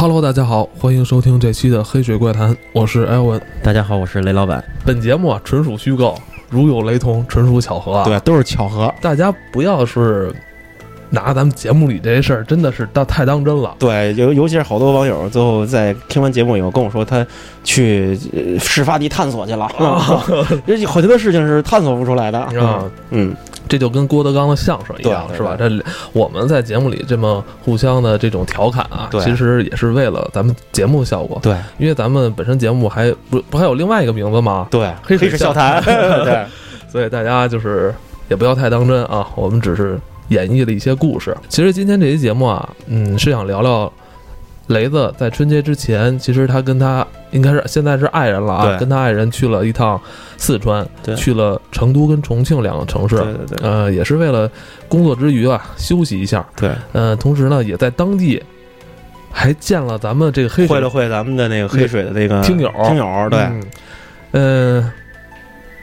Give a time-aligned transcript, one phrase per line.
[0.00, 3.38] Hello，大家好，欢迎收听这期的《黑水怪谈》，我是艾文。
[3.62, 4.64] 大家好，我是雷老板。
[4.82, 8.04] 本节目啊纯属虚构，如有雷同，纯属巧合啊。
[8.04, 8.90] 对，都是巧合。
[9.02, 10.34] 大家不要是
[11.10, 13.76] 拿咱们节目里这些事儿，真的是当太当真了。
[13.78, 17.26] 对，尤尤其是好多网友最后在听完节目以后跟我说，他
[17.62, 19.70] 去呃事发地探索去了，
[20.66, 22.90] 这好多事情是探索不出来的啊。
[23.10, 23.36] 嗯，
[23.70, 25.54] 这就跟郭德纲的相声一样，是吧？
[25.56, 25.70] 这
[26.12, 31.38] 我们在节目里这么互相的这种调侃啊，对其实也是为了咱们节目效果。
[31.40, 34.66] 对因为咱们本身节目还不不还有另外一个名字吗？
[34.72, 36.44] 对，黑水水笑谈， 对
[36.90, 37.94] 所以大家就是
[38.28, 39.96] 也不要太当真啊，我们只是
[40.30, 41.36] 演绎了一些故事。
[41.48, 43.92] 其实今天这期节目啊，嗯，是想聊聊
[44.70, 50.00] 雷子在春节之前，其实他跟他应该是现在是爱人了啊，跟他爱人去了一趟
[50.36, 53.16] 四川，对去了成都跟重庆两个城市。
[53.16, 53.68] 对对对。
[53.68, 54.50] 呃，也是为了
[54.88, 58.42] 工作之余啊休息一下，对，呃，同时呢，也在当地
[59.32, 64.92] 还见了咱们这个黑水会了会咱们的那个黑水的那个听友听友，对嗯，呃，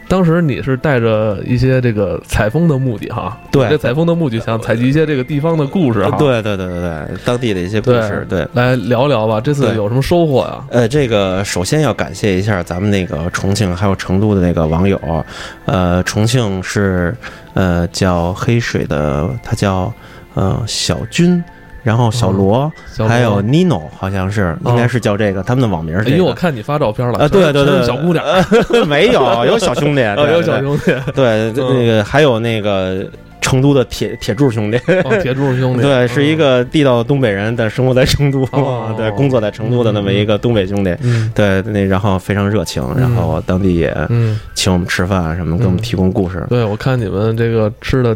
[0.08, 3.68] 当时你是带着一些这个采风的目的哈，对。
[3.70, 8.48] 这采风的目的想采集一些这个地方的故事哈，，对对对对对，当地的一些故事，对。
[8.54, 10.64] 来聊聊吧，这次有什么收获呀？
[10.70, 15.00] 呃，这个首先要感谢一下咱们那个重庆还有成都的那个网友，
[15.66, 17.16] 呃，重庆是
[17.54, 19.94] 呃叫黑水的，他叫
[20.36, 21.44] 呃小军，
[21.88, 22.70] 然后小罗，
[23.08, 26.34] 还有 Nino，好像是应该是叫这个，他们的网名是这因为我。
[26.34, 33.08] 看你发照片了，啊，对对对，小姑娘，呃 没有有小兄弟， 有小，兄弟，对那个还有那个
[33.40, 40.94] 成都的铁铁柱兄弟，哦，铁柱兄弟，对，是一嗯，个地道的东北人，但生活在成都哦，对，工作在成都的那么一个东北兄弟。
[41.02, 41.32] 嗯。
[41.34, 46.46] 对，那然后非常热情，然后当地也嗯，请我们吃饭什么，给我们提供故事。
[46.50, 48.16] 对，我看你们这个吃的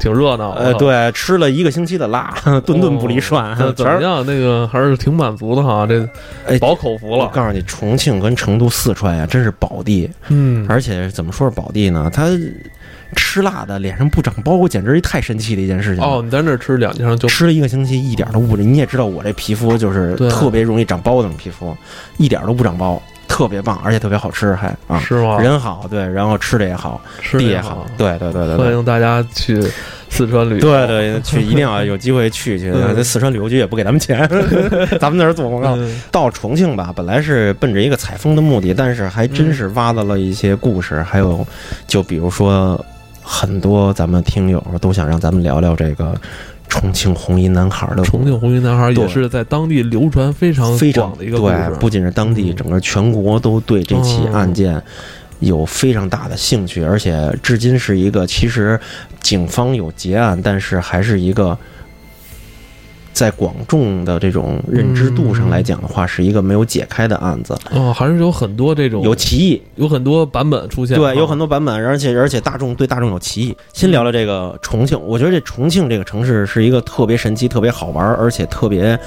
[0.00, 2.34] 挺热闹，呃，，对，吃了一个星期的辣，
[2.66, 3.86] 顿顿不离涮，那 怎。
[3.86, 4.24] 么样？
[4.26, 6.08] 那个还是挺满足的哈，这
[6.46, 10.10] 哎饱口福了，我告诉你，重庆跟成都、四川呀，真是宝地。
[10.28, 12.10] 嗯，而且怎么说是宝地呢？
[12.12, 12.28] 它
[13.16, 16.04] 吃辣的脸上不长包，简直是太神奇的一件事情。
[16.04, 18.56] 哦，，你在那儿吃两天就吃了一个星期，一点都不。
[18.56, 21.76] 你也知道我这皮肤就是特别容易长包的那种皮肤，
[22.18, 25.38] 一点都不长包，特别棒，而且特别好吃，还啊，是吗？
[25.38, 28.66] 人好，对，然后吃的也好，吃的也地也好，对对对对对。
[28.66, 29.62] 欢迎大家去
[30.10, 30.60] 四川旅游。
[30.60, 32.74] 对对，去一定要有机会去去。
[33.04, 34.28] 四川旅游局也不给咱们钱，
[35.00, 35.76] 咱们那儿做广告。
[35.76, 41.46] 嗯到重庆吧，本来是奔着一个采风的目的，但是还真是挖到了一些故事，还有
[41.86, 42.84] 就比如说
[43.22, 46.20] 很多咱们听友都想让咱们聊聊这个
[46.70, 51.54] 重庆红衣男孩的重庆红衣男孩也是在当地流传非常非常广的一个故事。
[51.54, 52.56] 对，，不仅是当地，嗯。
[52.56, 54.82] 整个全国都对这起案件
[55.40, 58.80] 有非常大的兴趣，而且至今是一个其实
[59.20, 61.58] 警方有结案，但是还是一个。
[63.20, 73.54] 在广众的这种认知度上来讲的话，是一个没有解开的案子，哦，还是有很多这种有歧义，有很多版本出现，对，有啊很多版本，而且而且大众对大众有歧义。
[73.74, 78.98] 先聊聊这个重庆，我觉得这重庆这个城市是一个特别神奇、特别好玩，而且特别，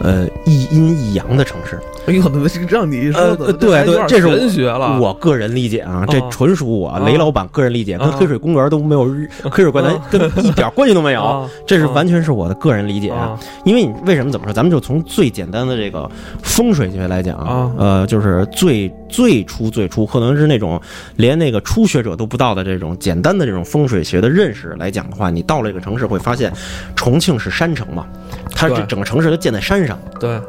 [0.00, 1.78] 呃，一阴一阳的城市。
[2.06, 4.98] 哎呦，那这让你一说的，呃对对这是文学了。
[4.98, 7.02] 我个人理解啊，这啊纯属我啊。
[7.04, 8.16] 雷老板个人理解，跟啊。
[8.18, 10.02] 黑水公园都没有日黑水怪谈啊。
[10.10, 11.20] 跟一点关系都没有。
[11.22, 11.46] 啊。
[11.66, 14.52] 这是完全是我的个人理解啊，因为你为什么怎么说？
[14.52, 16.10] 咱们就从最简单的这个
[16.42, 20.80] 风水学来讲啊呃，就是最最初最初，可能是那种
[21.16, 26.52] 连那个初学者都不到的这种简单的这种风水学的认识来讲的话，你到了这个城市会发现，
[26.96, 28.06] 重庆是山城嘛，
[28.52, 29.98] 它这整个城市都建在山上。
[30.20, 30.40] 对，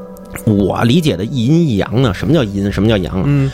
[0.45, 2.71] 我理解的一阴一阳呢，什么叫阴？
[2.71, 3.23] 什么叫阳啊？
[3.25, 3.51] 嗯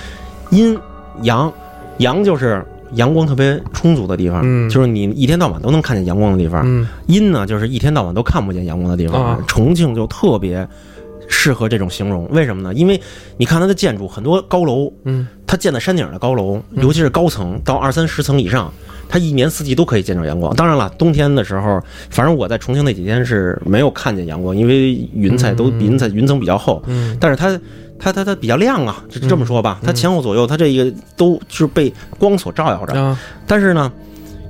[0.51, 0.77] 阴
[1.23, 1.51] 阳，
[1.97, 2.63] 阳就是
[2.95, 6.63] 阳光特别充足的地方，嗯就是你一天到晚都能看见阳光的地方。
[6.65, 9.23] 嗯阴呢，就是一天到晚都看不见阳光的地方。
[9.23, 10.67] 啊重庆就特别
[11.27, 12.73] 适合这种形容，为什么呢？
[12.73, 12.99] 因为
[13.37, 18.71] 你看它的建筑，很多高楼，嗯它建在山顶的高楼，嗯尤其是高层到二三十层以上。
[19.07, 27.57] 它一年四季都可以见着阳光，当然了，冬天的时候，反正我在重庆那几天是没有看见阳光，因为云彩都嗯云彩云层比较厚，嗯但是它
[27.99, 29.85] 它它它比较亮啊，就这么说吧，嗯。
[29.87, 32.93] 它前后左右它这一个都是被光所照耀着。
[32.99, 33.19] 啊。
[33.47, 33.91] 但是呢，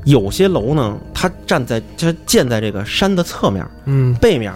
[0.06, 4.14] 有些楼呢，它站在它建在这个山的侧面、嗯。
[4.16, 4.52] 背面，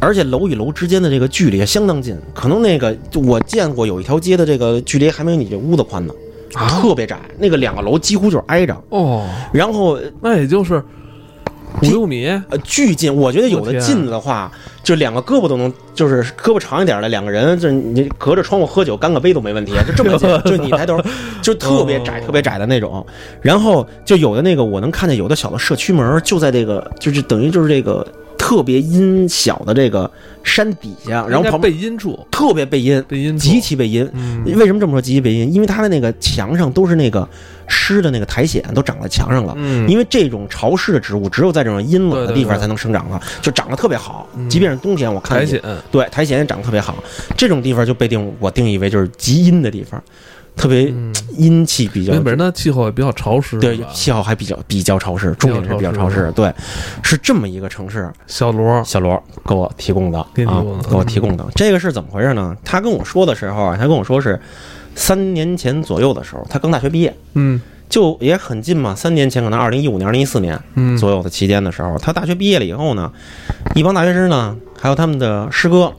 [0.00, 6.12] 而且楼与楼之间的这个距离也相当近，可能那个我见过有一条街的这个距离还没有你这屋子宽呢，
[6.54, 6.68] 啊？
[6.68, 10.82] 特别窄，那个两个楼几乎就是挨着，哦，然后那也就是
[11.80, 14.50] 五六米呃巨近，我觉得有的近的话，
[14.82, 21.00] 就两个胳膊都能，就是胳膊长一点的两个人，就你隔着窗户喝酒干个杯都没问题，就这么近，就你抬头
[21.40, 23.04] 就特别窄、哦特别窄的那种。
[23.40, 28.06] 然后就有的那个我能看见有的小的社区门就在这个，就是等于就是这个。
[28.52, 30.08] 特特别阴小的这个
[30.44, 34.06] 山底下，然后旁边被阴处，特别背阴，被阴，极其背阴。
[34.12, 35.50] 嗯为什么这么说极其背阴？
[35.52, 37.26] 因为它的那个墙上都是那个
[37.66, 39.54] 湿的那个苔藓都长在墙上了。
[39.56, 44.28] 嗯，因为这种潮湿的植物，只有在这种阴冷的地方才能生长的，就长得特别好。
[44.36, 47.02] 嗯即便是冬天，我看见苔藓，对苔藓也长得特别好。
[47.36, 50.00] 这种地方就被定我定义为就是极阴的地方，
[50.54, 56.30] 特别嗯，阴气比较本身它气候也比较潮湿，对气候还比较比较潮湿，重点是比较潮湿。
[56.36, 56.52] 对，
[57.02, 58.12] 是这么一个城市。
[58.26, 60.46] 小罗，小罗给我提供的啊给
[60.94, 61.46] 我提供的。
[61.54, 62.56] 这个是怎么回事呢？
[62.64, 64.38] 他跟我说的时候啊，他跟我说是
[64.94, 68.94] 三年前左右的时候，他刚大学毕业，嗯就也很近嘛。
[68.94, 73.10] 三年前可能二零一五年、二零一四年嗯，左右的期间的时候，他大学毕业了以后呢，
[73.74, 75.92] 一帮大学生呢，还有他们的师哥。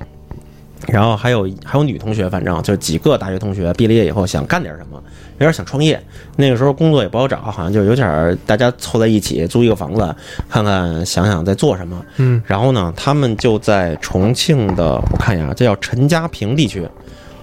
[0.87, 5.01] 然后还有还有女同学，反正就几个大学同学毕了业以后想干点什么，
[5.37, 6.01] 有点想创业。
[6.35, 10.15] 那个时候工作也不好找，好像就有点儿大家凑在一起租一个房子，
[10.49, 12.03] 看看想想在做什么。
[12.17, 16.87] 嗯然后呢，他们就在重庆的，我看一下，这叫陈家坪地区，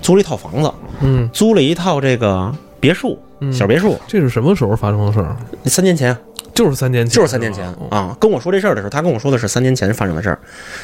[0.02, 3.98] 租了一套房子，嗯租了一套这个别墅，嗯，小别墅。
[4.06, 5.36] 这是什么时候发生的事儿？
[5.64, 6.16] 三年前，
[6.54, 10.38] 就是三年前，就是三年前啊，跟我说这事儿的时候，他跟我说的是三年前发生的事儿，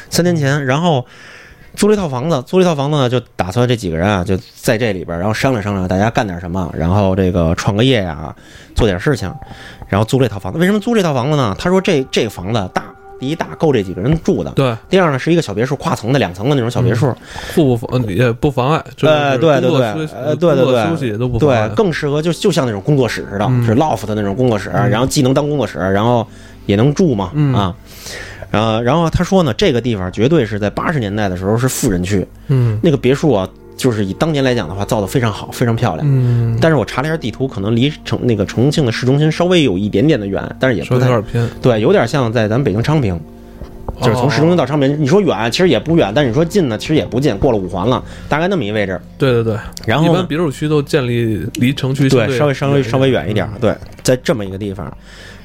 [0.09, 1.05] 三年前，然后
[1.77, 8.35] 租了一套房子，租了一套房子呢，就打算这几个人啊，就在这里边，然后商量商量，大家干点什么，然后这个创个业呀，
[8.73, 9.31] 做点事情，
[9.87, 10.57] 然后租这套房子。
[10.57, 11.55] 为什么租这套房子呢？
[11.59, 12.83] 他说这这个房子大，
[13.19, 14.49] 第一大够这几个人住的。
[14.51, 17.15] 对，第二呢，是一个小别墅，跨层的两层的那种小别墅，
[17.53, 20.89] 互不妨也不妨碍，这呃对对对呃对对对。
[20.89, 23.63] 休息也都不对，，更适合就就像那种工作室似的，嗯。
[23.63, 24.89] 是 loft 的那种工作室，嗯。
[24.89, 26.27] 然后既能当工作室，然后
[26.65, 27.53] 也能住嘛，嗯。
[27.53, 27.75] 啊，
[28.57, 36.07] 然后然后他说呢，这个地方绝对是在八十年代的时候是富人区，嗯那个别墅啊，就是以当年来讲的话，造的非常好，非常漂亮。
[36.09, 43.19] 嗯，但是我查了一下地图，可能离重那个重庆的市中心稍微有一点点的远，但是也不太有点偏，对，有点像在咱们北京昌平，
[44.01, 48.99] 就是从市中心到昌平，你说远其实也不远，但是你说近呢，其实也不近，过了五环了，大概那么一位置。
[49.19, 54.91] 对对对，然后呢一般别墅区都建立离城区对，稍微稍微稍微远一点，对，在这么一个地方，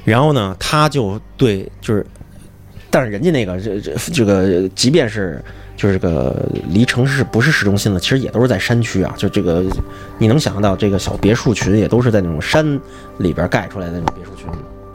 [0.03, 2.05] 然后呢，他就对，就是，
[2.93, 5.43] 但是人家那个这这这个，即便是
[5.75, 9.63] 就是这个离城市不是市中心了，其实也都是在山区啊，就这个
[10.19, 12.79] 你能想象到，这个小别墅群也都是在那种山
[13.17, 14.45] 里边盖出来的那种别墅群，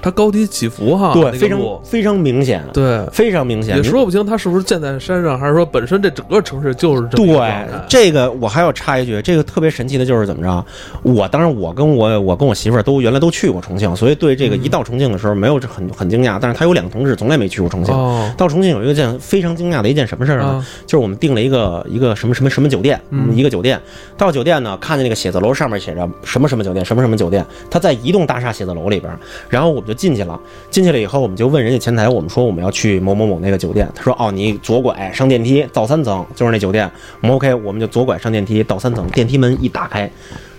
[0.00, 3.04] 它高低起伏哈，那对，非常非常明显，对。
[3.12, 10.64] 非常明显，也说不清它是不是建在山上，还是说本身这整个城市就是这对，这个我还要插一句，这个特别神奇的就是怎么着？
[11.02, 16.38] 我当然我跟我我跟我媳妇儿都原来都去过重庆，所以对这个嗯一到重庆的时候没有很很惊讶。
[16.40, 17.94] 但是她有两个同事从来没去过重庆。
[17.94, 20.44] 哦到重庆有一个件非常惊讶的一件什么事儿呢？
[20.44, 23.80] 啊就是我们订了一个一个什么什么什么酒店，嗯一个酒店。
[24.16, 29.12] 到酒店呢，看见那个写字楼上面写着什么什么酒店，什么什么酒店，它在一栋大厦写字楼里边。
[29.48, 30.38] 然后我们就进去了，
[30.70, 33.90] 进去了以后，我们就问人家前台，我们说我们要去某某某那个酒店。
[33.94, 36.88] 他说哦，你左拐上电梯到三层就是那酒店。
[37.22, 40.08] 我们 OK，我们就左拐上电梯到三层，电梯门一打开，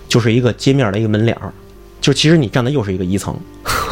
[0.07, 1.53] 就是一个街面的一个门脸儿。
[2.01, 3.37] 就其实你站的又是一个一层，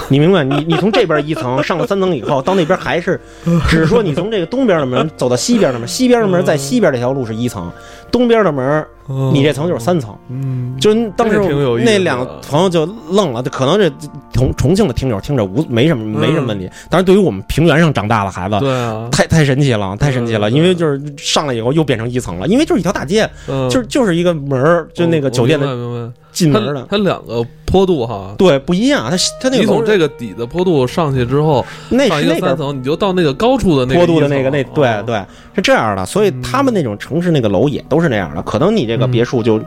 [0.10, 0.44] 你明白？
[0.44, 3.20] 你你从这边一层上了三层以后，到那边还是，
[3.68, 7.72] 只是说你从这个东边的门走到西边的门，西边的门在西边这条路是一层，
[8.12, 8.86] 东边的门
[9.34, 10.16] 你这层就是三层。
[10.30, 11.40] 嗯，就当时
[11.84, 13.90] 那两个朋友就愣了，可能这
[14.34, 35.16] 重重庆的听友听着无没什么没什么问题，但是对于我们平原上长大的孩子，对啊，太太神奇了，太神奇了，嗯因为就是上来以后又变成一层了，因为就是一条大街，嗯就是就是一个门，就那个酒店的进门的它，两个坡度哈，对，不一样，它它那个你从这个底的坡度上去之后，那上一个是那边三层，你就到那个高处的那个坡度的那个那对哦对
[35.56, 39.12] 是这样的，所以他们那种城市那个楼也都是那样的，可能你这个嗯。
[39.12, 39.60] 别墅就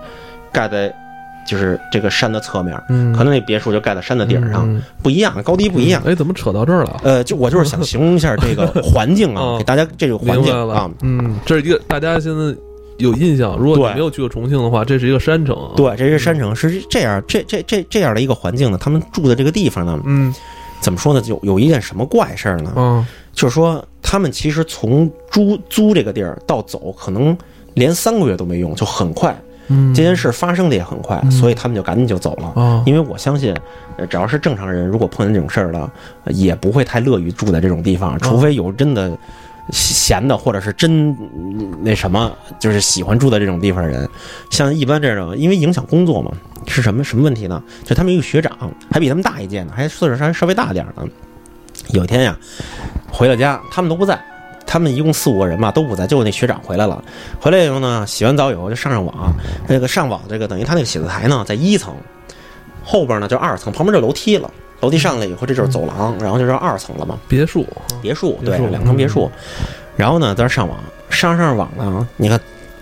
[0.53, 0.95] 盖在
[1.49, 4.83] 就是这个山的侧面，嗯，可能那别墅就盖在山的顶上，嗯。
[5.03, 6.01] 不一样，高低不一样。
[6.07, 7.01] 哎，怎么扯到这儿了？
[7.03, 12.55] 呃，就我就是想形容一下这个环境啊，哦 给大家这个环境啊，嗯，这是一个大家现在
[13.01, 20.33] 有印象，如果你没有去过重庆的话，这是一个山城啊。，对，这是山城，是这样，这这这这样的一个环境呢，他们住的这个地方呢，嗯
[20.81, 21.21] 怎么说呢？
[21.27, 22.73] 有有一件什么怪事儿呢？
[22.77, 27.37] 嗯就是说，他们其实从租租这个地儿到走，可能
[27.75, 29.35] 连三个月都没用，就很快。
[29.69, 32.61] 嗯，这件事发生的也很快，嗯所以他们就赶紧就走了。
[32.61, 33.55] 啊，因为我相信，
[33.97, 35.91] 呃只要是正常人，如果碰见这种事儿了，
[36.25, 39.17] 呃也不会太乐于住在这种地方，除非有真的
[39.71, 41.17] 闲的，或者是真
[41.83, 44.09] 那什么，就是喜欢住在这种地方的人。
[44.51, 46.33] 像一般这种，因为影响工作嘛，
[46.67, 47.63] 是什么什么问题呢？
[47.85, 48.57] 就他们一个学长，
[48.91, 51.09] 还比他们大一届呢，还岁数还稍微大点儿呢。
[51.91, 52.37] 有一天呀，
[53.11, 54.21] 回了家，他们都不在。
[54.67, 57.03] 他们一共四五个人嘛，都不在，就那学长回来了。
[57.41, 59.35] 回来以后呢，洗完澡以后就上上网。
[59.67, 61.93] 那个上网这个等于他那个写字台呢在一层，
[62.85, 64.49] 后边呢就二层，旁边就楼梯了。
[64.81, 67.67] 楼梯上来以后，这就是走廊，然后就是二层了嘛，别墅，
[68.01, 69.31] 别墅，对，两层别墅。
[69.97, 70.79] 然后呢，在这上网，
[71.11, 72.41] 上上网呢，你看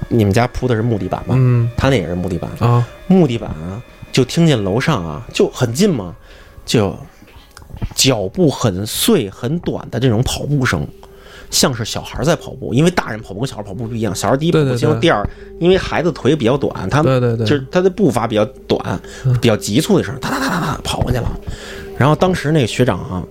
[0.08, 1.34] 你们家铺的是木地板吧？
[1.36, 6.14] 嗯他那也是木地板，啊，木地板啊，就听见楼上啊，就很近嘛，
[6.64, 6.96] 就
[7.94, 10.86] 脚步很碎很短的这种跑步声。
[11.50, 14.14] 像是小孩在跑步，因为大人跑步跟小孩跑步不一样。
[14.14, 15.26] 小孩第一步轻，对第二，
[15.58, 21.40] 因为孩子腿比较短，他对对对，就是他的步伐比较短嗯，比较急促的声，哒哒哒哒哒跑过去了。
[21.98, 23.22] 然后当时那个学长啊，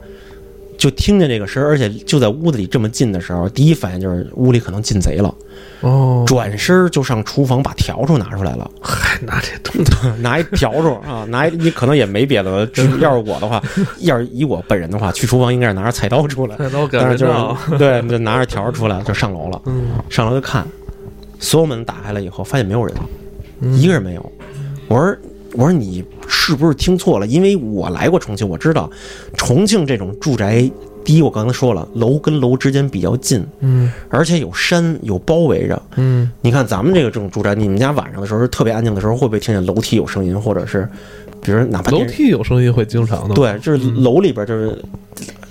[0.78, 5.34] 就听见这个声儿，而且就在屋子里这么近的时候，第一反应就是屋里可能进贼了，
[5.82, 12.70] 哦，转身就上厨房把笤帚拿出来了，嗨，拿这东西，拿一笤帚啊，拿一你可能也没别的了。
[13.00, 13.64] 要是我的话，
[14.02, 19.62] 要是以我本人的话，去厨房应该是拿着菜刀出来，菜刀 赶但是就人呢，是对，就拿着笤帚出来就上楼了。
[19.66, 20.68] 嗯，上楼就看，
[21.40, 22.96] 所有门打开了以后，发现没有人，
[23.62, 23.74] 嗯。
[23.74, 24.32] 一个人没有。
[24.90, 25.16] 我说
[25.54, 26.04] 我说你
[26.48, 27.28] 是不是听错了？
[27.28, 28.90] 因为我来过重庆，我知道
[29.36, 30.72] 重庆这种住宅，
[31.04, 33.92] 第一我刚才说了，楼跟楼之间比较近，嗯。
[34.08, 35.82] 而且有山有包围着。
[35.98, 40.88] 嗯，你看咱们这个这种住宅，你们家晚上的时候是特别安静的时候，会不会听见楼梯有声音，或者是
[41.42, 44.82] 比如哪怕楼梯有声音会经常的，，对，就是楼里边就是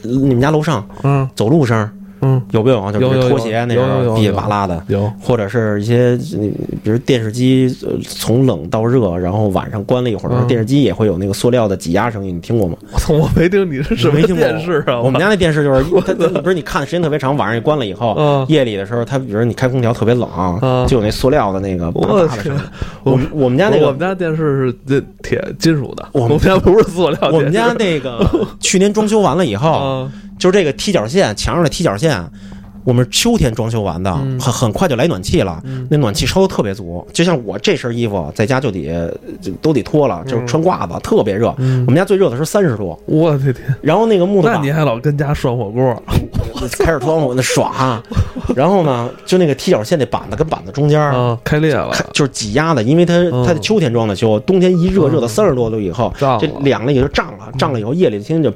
[0.00, 1.28] 你们家楼上嗯。
[1.34, 2.92] 走路声嗯，有没有啊？
[2.92, 4.82] 就比有有有如拖鞋那种噼里啪啦的。
[4.88, 6.48] 有，或者是一些，呃
[6.82, 12.76] 比如电视机呃从冷到热，然后晚上关了一会儿，嗯电视机也会有那个塑料的挤压声音，你听过吗？
[12.92, 15.00] 我操，我没听你是什么没听过电视啊？
[15.00, 20.28] 我们家那电视就是它，不是你看的时间特别长，晚上一关了以后，嗯夜里的时候，它比如你开空调特别冷，
[20.62, 22.60] 嗯就有那塑料的那个叭我天叭的声音。
[23.02, 27.18] 我们我们家那个我们家电视是这铁金属的，我们家不是塑料。
[27.32, 28.26] 我们家那个
[28.60, 32.22] 去年装修完了以后，啊，就是这个踢脚线墙上的踢脚线，
[32.84, 34.38] 我们秋天装修完的，嗯。
[34.38, 35.60] 很很快就来暖气了。
[35.64, 35.86] 嗯。
[35.90, 41.54] 那暖气烧的特别足，就像我这身衣服在家就得就都得脱了，就是穿褂子，特别热。
[41.58, 41.84] 嗯。
[41.86, 46.02] 我们家最热的时候三十度，我的天，然后那个木头板那你还老跟家涮火锅？
[46.78, 48.02] 开着窗户那爽啊，
[48.54, 50.98] 然后呢，就那个踢脚线那板子跟板子中间
[51.44, 55.12] 开裂了，就是挤压的，因为它嗯它是秋天装的修，冬天一热嗯。
[55.12, 58.50] 热到三十多度以后，这凉了两个也就胀了，胀了以后夜里听见就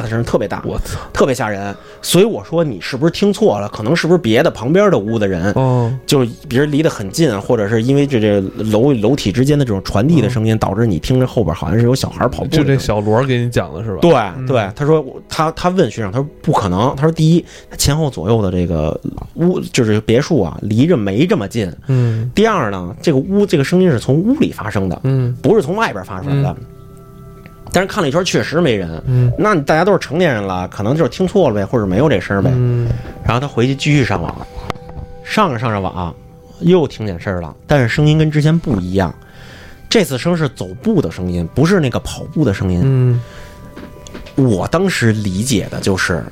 [0.00, 0.98] 的声特别大，我操！
[1.12, 1.74] 特别吓人。
[2.02, 3.68] 所以我说你是不是听错了？
[3.68, 8.40] 可能是不是别的旁边的屋的人，哦，就是别人离得很近，或者是因为这这
[8.70, 12.48] 楼楼体之间的这种传递的声音，导致你听着后边好像是有小孩跑步。
[12.48, 13.98] 就这小罗给你讲的是吧？
[14.00, 18.98] 对对，他说他他问学长，他说不可能，他说第一，他前后左右的这个
[19.34, 21.70] 屋就是别墅啊，离着没这么近。
[21.88, 26.56] 嗯第二呢，这个屋这个声音是从屋里发生的，嗯不是从外边发出来的。
[27.72, 32.50] 但是看了一圈确实没人，嗯那大家都是成年人了，可能就是听错了呗，或者没有这声儿呗。
[32.54, 32.88] 嗯
[33.24, 34.34] 然后他回去继续上网，
[35.24, 36.14] 上着上着网，
[36.60, 39.14] 又听见声儿了，但是声音跟之前不一样。
[39.88, 42.80] 这次声是走步的声音，不是那个跑步的声音。
[42.82, 43.20] 嗯
[44.36, 46.24] 我当时理解的就是，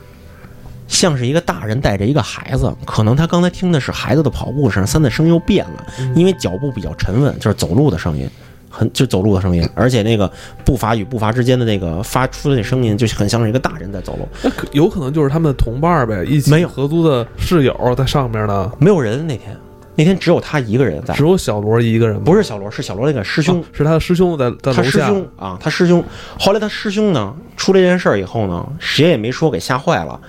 [0.87, 8.28] 像是一个大人带着一个孩子，可能他刚才听的是孩子的跑步声，现在声音又变了，因为脚步比较沉稳，就是走路的声音。
[8.70, 10.30] 很就走路的声音，而且那个
[10.64, 14.28] 步伐与步伐之间的那个发出的那声音，就很像是一个大人在走路。
[14.42, 19.56] 那可有可能就是他们的同伴儿呗，一起没有合租的室友在上面呢，没有人那天，
[19.94, 25.10] 那天只有他一个人在只，有小罗一个人吗，不是小罗，是小罗那个师兄哦，是他的师兄在在他师楼下。
[25.10, 26.04] 兄啊，他师兄。
[26.38, 30.20] 后来他师兄呢，出了这件事儿以后呢，谁也没说，给吓坏了，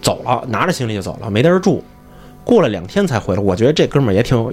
[0.00, 1.84] 走了，拿着行李就走了，没地儿住。
[2.48, 4.50] 过了两天才回来，我觉得这哥们儿也挺有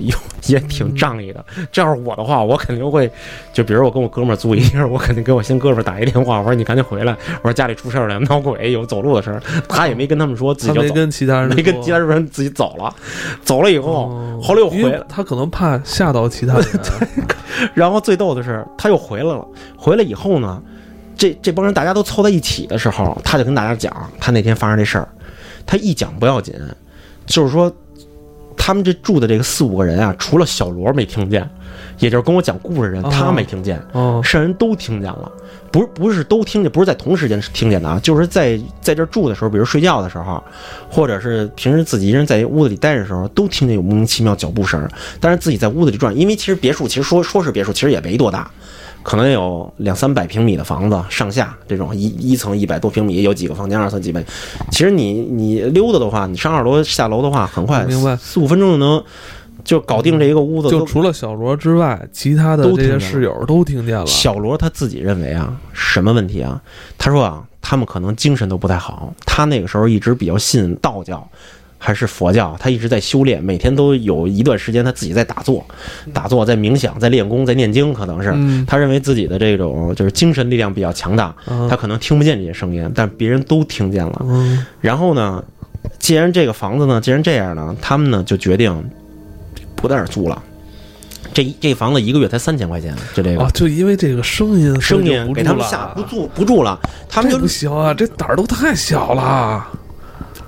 [0.47, 1.45] 也挺仗义的。
[1.71, 3.09] 这要是我的话，我肯定会，
[3.53, 9.41] 就比如我跟我哥们儿租一地儿，我肯定给我新哥们儿打一电话，我说你赶紧回来，我说家里出事儿了，闹鬼，有走路的声儿。
[9.69, 12.93] 他也没跟他们说，自己就走，他没跟其他人，没跟其他人自己走了。
[13.41, 16.67] 走了以后，哦后来又回来，他可能怕吓到其他人。
[17.73, 19.47] 然后最逗的是，他又回来了。
[19.77, 20.61] 回来以后呢，
[21.17, 25.07] 这这帮人大家都凑在一起的时候，他就跟大家讲他那天发生这事儿。
[25.65, 26.53] 他一讲不要紧，
[27.25, 27.71] 就是说
[28.65, 31.47] 他们这住的这个四五个人啊，除了小罗没听见，
[31.99, 35.31] 也就是跟我讲故事的人，哦他没听见，哦，剩人都听见了。
[35.71, 40.43] 不是不是都听见，不是在同时间听见的啊，就是在在这住的时候，比如睡觉的时候，
[40.89, 44.89] 或者是平时自己一人在屋子里待着的时候，都听见有莫名其妙脚步声。
[45.19, 48.49] 但是自己在屋子里转，因为其实别墅其实说说是别墅，其实也没多大，
[49.05, 54.23] 可能有两三百平米的房子，上下这种一一层一百多平米，有几个房间，二层几百。
[54.71, 59.03] 其实你你溜达的话，你上二楼下楼的话，很快明白四五分钟就能
[59.63, 60.71] 就搞定这一个屋子。
[60.71, 64.07] 就除了小罗之外，其他的这些室友都听见了。
[64.07, 66.59] 小罗他自己认为啊，什么问题啊？
[66.97, 69.13] 他说啊，他们可能精神都不太好。
[69.23, 71.29] 他那个时候一直比较信道教，
[71.85, 75.63] 还是佛教，他一直在修炼，每天都有一段时间他自己在打坐，
[76.11, 84.19] 打坐在冥想，在练功，在念经，可能是嗯他认为自己的这种就是精神力量比较强大，啊他可能听不见这些声音，但别人都听见了。
[84.23, 85.43] 嗯然后呢，
[85.99, 88.73] 既然这个房子呢，既然这样呢，他们呢就决定
[89.75, 90.41] 不在那儿租了。
[91.35, 99.67] 这这房子一个月才三千块钱，就这个、啊，就因为这个声音，声音给他们吓不住不住了，他们就不行啊，这胆儿都太小了。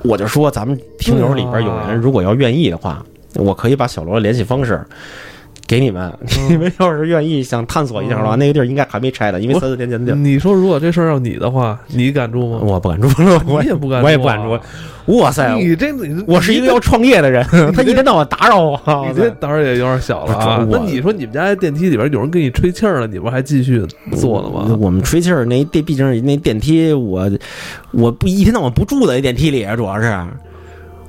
[0.04, 3.04] 我就说，咱们听友里边有人如果要愿意的话，
[3.36, 4.84] 我可以把小罗的联系方式
[5.68, 6.12] 给你们。
[6.50, 10.16] 你们要是愿意想探索一下的话，嗯那个地儿应该还没拆的，因为三四年前的地儿。
[10.16, 12.60] 你说如果这事儿要你的话， 你敢住吗？
[12.62, 13.10] 我不敢住，
[13.46, 14.58] 我你也不敢我也不敢住。
[15.20, 19.06] 哇塞，你这你我是一个要创业的人， 他一天到晚打扰我。
[19.08, 23.82] 你这胆儿也有点小了那你说你们家电梯里边有人给你吹气儿了，你不还继续
[24.18, 24.76] 坐了吗？
[24.80, 27.32] 我们吹气儿那电，毕竟那电梯，我
[27.92, 30.14] 我不一天到晚不住在电梯里，主要是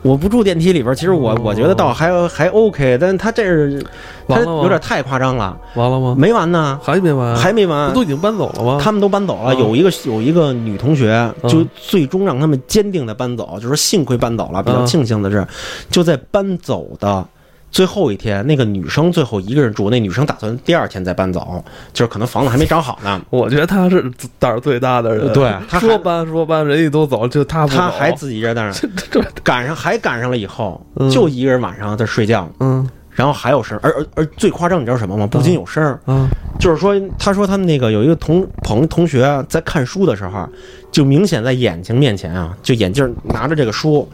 [0.03, 0.95] 我不住电梯里边。
[0.95, 3.85] 其实我哦我觉得倒还还 OK，但是他这是
[4.27, 6.15] 他有点太夸张了，完了吗？
[6.19, 7.37] 没完呢，还没完？
[7.37, 7.95] 还没完不。
[7.97, 8.79] 都已经搬走了吗？
[8.83, 14.63] 他们都搬走了，嗯有一个有一个女同学，嗯就最终让他们坚定的搬走，就是说幸亏搬走了。
[14.63, 15.47] 比较嗯庆幸的是，
[15.91, 17.27] 就在搬走的
[17.71, 23.21] 最后一天，那个女生最后一个人住，那女生打算第二天再搬走，就是可能房子还没找好呢。
[23.31, 25.33] 我觉得她是胆儿最大的人。
[25.33, 27.67] 对说搬说搬，人家都走，就她。
[27.67, 35.27] 她还自己一人在那儿， 赶上还赶上了以后嗯，就一个人晚上在睡觉，嗯然后还有声儿，而而而最夸张，你知道什么吗？
[35.27, 36.29] 不仅有声儿，啊
[36.61, 40.49] 就是说，他说他们那个有一个同朋同学啊在看书的时候啊，
[40.93, 44.09] 就明显在眼睛面前啊，就眼镜儿拿着这个书，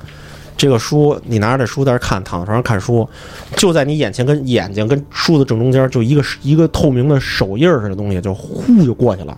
[0.56, 3.08] 这个书你拿着这书在这看，躺在床上看书，
[3.56, 9.36] 就在你眼前跟眼睛跟书的正中间，就一个一个透明的手印似的东西，就呼就过去了。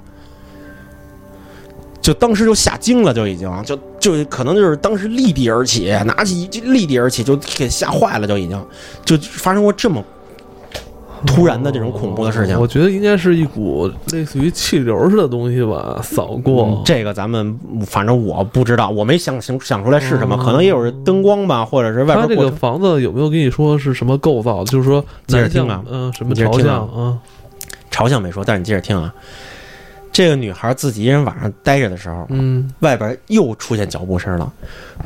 [2.00, 8.64] 就当时就吓惊了，就已经就就可能就是当时立地而起，拿起一立地而起，就给吓坏了，就已经
[9.04, 10.04] 就发生过这么
[11.24, 12.58] 突然的这种恐怖的事情。
[12.58, 16.82] 我觉得应该是一股类似于气流似的东西吧，扫过嗯。
[16.84, 22.50] 这个咱们反正我不知道，我没想想想出来是什么，哦可能也有灯光吧，或者是外他这个。
[22.50, 24.64] 房子有没有跟你说是什么构造？
[24.64, 27.18] 就是说南向接着听啊嗯，什么朝向啊啊？
[27.90, 29.12] 朝向没说，但是你接着听啊。
[30.16, 34.50] 这个女孩自己一人晚上待着的时候，嗯外边又出现脚步声了。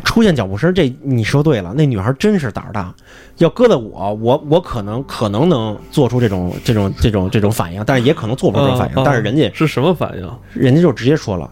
[0.04, 2.94] 出现脚步声，这你说对了，那女孩真是胆儿大。
[3.38, 8.94] 要搁在我，我我可能可能能做出这种这种这种这种反应，但是也可能做不出这种反应。
[8.94, 10.30] 啊但是人家是什么反应？
[10.54, 11.50] 人家就直接说了，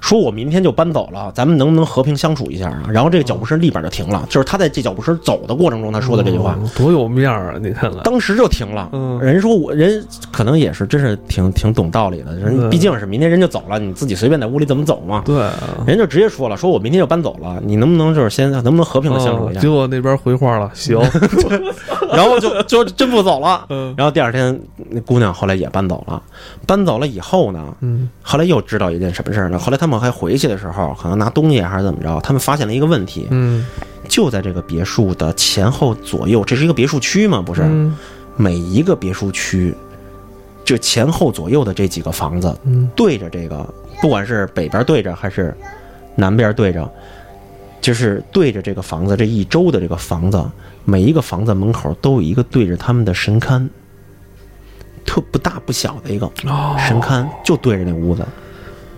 [0.00, 2.84] 说我明天就搬走了，咱们能不能和平相处一下啊？
[2.90, 7.58] 然后这个脚步声立马就停了，就是他在这脚步声走的过程中他说的这句话，哦多有面儿啊！
[7.60, 8.88] 你看看，当时就停了。
[8.92, 15.22] 嗯人说我人可能也是真是挺挺懂道理的，人毕竟是明天人就走了，你自己随便在屋里怎么走嘛。
[15.24, 15.52] 对啊，
[15.86, 19.68] 人就直接说了，说我明天就搬走了，你能不能就是先能不能和平的相处一下哦结？
[19.68, 20.98] 果那边回话了，行，
[22.12, 23.66] 然后就就真不走了。
[23.68, 24.58] 嗯然后第二天，
[24.88, 26.22] 那姑娘后来也搬走了。
[26.66, 29.58] 搬走了以后呢，嗯后来又知道一件什么事儿呢？
[29.58, 33.66] 后来他们还回去的时候，可能拿东西还是怎么着，他们发现了一个问题，嗯，
[34.08, 37.42] 就在这个别墅的前后左右，这是一个别墅区嘛？
[37.42, 37.96] 不是，嗯。
[38.36, 39.74] 每一个别墅区，
[40.64, 42.88] 就前后左右的这几个房子嗯。
[42.96, 43.68] 对着这个，
[44.00, 45.54] 不管是北边对着还是
[46.14, 46.90] 南边对着，
[47.82, 50.42] 就是对着这个房子这一周的这个房子，
[50.86, 53.68] 每一个房子门口都有一个对着他们的神龛，
[55.04, 58.24] 特不大不小的一个哦，神龛，就对着那屋子，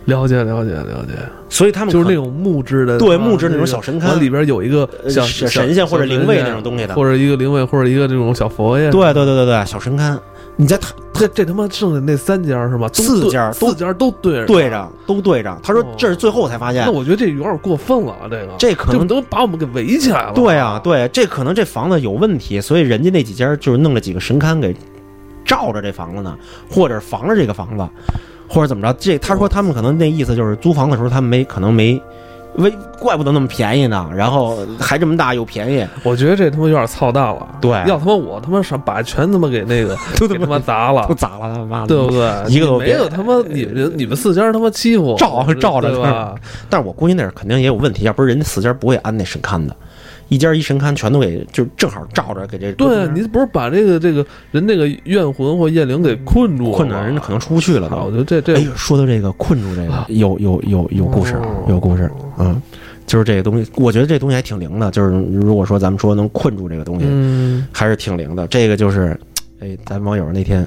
[0.06, 1.12] 了解了解了解，
[1.48, 8.90] 所以他们就是那种木质的，啊对木质那种小神龛完里边有一个呃像神小神仙或者灵位那种东西的或者一个灵位，或者一个这种小佛爷。
[8.90, 10.18] 对对对对对小神龛，
[10.56, 12.88] 你在他这这他妈剩下那三家是吗？
[12.92, 18.26] 四家都四家都对着对着都对着，他说哦这是最后才发现那，我觉得这有点过分了啊！
[18.28, 20.32] 这个这可能都把我们给围起来了。
[20.34, 24.74] 对啊，对，这可能这房子有问题，所以人家那几家就是弄了几个神龛给
[25.44, 26.36] 罩着这房子呢，
[26.70, 27.86] 或者防着这个房子，
[28.52, 28.92] 或者怎么着？
[29.00, 32.00] 这他说他们可能那意思就是租房的时候他们没可能没。
[32.56, 37.48] 为怪不得那么便宜呢，然后还这么大又便宜，我觉得这他妈有点操蛋了。
[37.62, 42.54] 对要他妈我他妈上把全他妈给那个 都他妈砸了都，砸了他妈的，对不对？
[42.54, 46.34] 一个都没有他妈 你们你们四家他妈欺负照照着对吧？
[46.68, 49.74] 但是我估计那儿肯定也有问题，要不然人家四家不会安那神龛的，
[50.32, 57.96] 一家一神龛全都给就正好照着给这对啊，你不是把这个这个人那个怨魂或怨灵给困住了困着人家可能出不去了都。
[57.96, 62.60] 我觉得这这哎呦，说到这个困住这个，有有有有故事哦，有故事，嗯，
[63.06, 64.90] 就是这个东西，我觉得这东西还挺灵的。
[64.90, 68.46] 就是如果说咱们说能困住这个东西，嗯，还是挺灵的。
[68.46, 69.14] 这个就是，
[69.60, 70.66] 哎，咱网友那天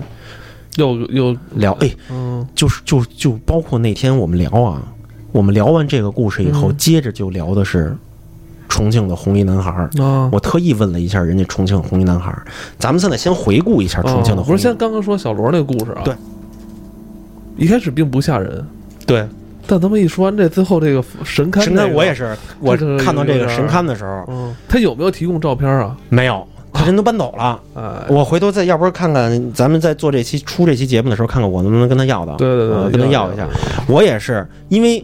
[0.75, 4.83] 又又聊，哎，嗯就是就就包括那天我们聊啊，
[5.31, 7.97] 我们聊完这个故事以后，嗯接着就聊的是
[8.67, 9.89] 重庆的红衣男孩儿。
[10.01, 12.45] 啊，我特意问了一下人家重庆红衣男孩儿，
[12.77, 14.51] 咱们现在先回顾一下重庆的红衣。
[14.51, 16.13] 哦不是，先刚刚说小罗那个故事啊，对，
[17.57, 18.65] 一开始并不吓人，
[19.05, 19.27] 对
[19.67, 25.97] 但他们一说完这，最后这个神龛、神龛，我也，是，我看到这个神龛的时候嗯，他有没有提供照片啊？
[26.09, 27.59] 没有，他人都搬走了。
[27.73, 32.35] 哎，我回头再，要不然看看咱们在做这期出这期节目的时候，看看我能不能跟他要到。
[32.35, 33.47] 对对对呃跟他要一下。
[33.87, 35.03] 我也是，因为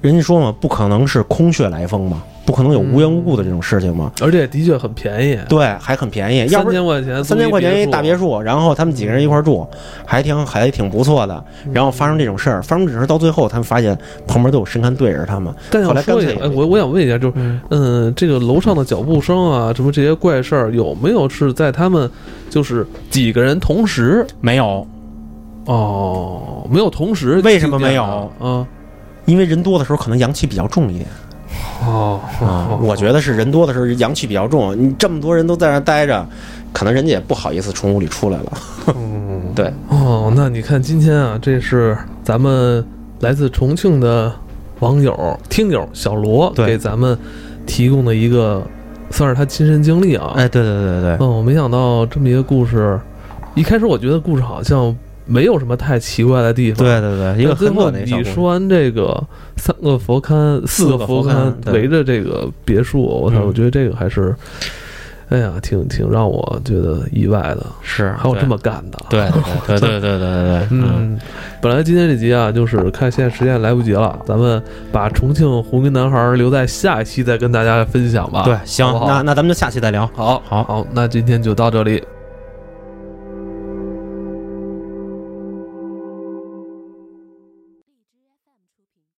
[0.00, 4.10] 人家说嘛，不可能是空穴来风嘛，不可能有无缘无故的这种事情嘛。
[4.20, 9.64] 而且的确很便宜，对，还很便宜，要三千块钱，三千块钱一大别墅，然后他们几个人一块住，
[10.04, 11.44] 还挺还挺不错的。
[11.64, 15.54] 嗯然后发生这种事儿，发生这种事儿到最后，他们发现旁边都有神龛对着他们。
[15.70, 22.10] 但后来干脆要说一下，哎，我我想问一下，就是嗯，嗯，这个楼上的脚步声啊，什么这些怪事儿，有没有是在他们
[22.48, 24.26] 就是几个人同时？
[24.40, 24.84] 没有，
[25.66, 28.30] 哦，没有同时，为什么没有？
[28.40, 28.66] 嗯，
[29.26, 31.06] 因为人多的时候可能阳气比较重一点
[31.84, 32.78] 哦，啊。
[32.80, 36.26] 我觉得是人多的时候阳气比较重，你这么多人都在那待着，
[36.72, 38.52] 可能人家也不好意思从屋里出来了。
[38.94, 42.84] 嗯，对，哦，那你看今天啊，这是咱们
[43.20, 44.32] 来自重庆的
[44.80, 47.18] 网友、听友小罗给咱们
[47.66, 48.62] 提供的一个，
[49.10, 50.32] 算是他亲身经历啊。
[50.36, 52.98] 哎，对对对对对，嗯，我没想到这么一个故事，
[53.54, 54.96] 一开始我觉得故事好像
[55.30, 56.84] 没有什么太奇怪的地方。
[56.84, 59.22] 对对对，因为最后你说完这个
[59.56, 64.34] 三个佛龛、四个佛龛围着这个别墅，我我觉得这个还是，
[65.28, 67.64] 哎呀，挺挺让我觉得意外的。
[67.80, 68.98] 是，还有这么干的？
[69.08, 69.30] 对，
[69.66, 70.66] 对对对对对。
[70.70, 71.16] 嗯，
[71.62, 78.42] 本来今天这集啊，就是看现在时间来不及了，咱们把重庆红衣男孩留在下一期再跟大家分享吧。
[78.44, 80.04] 对，行，那那咱们就下期再聊。
[80.12, 82.02] 好，好，好，那今天就到这里。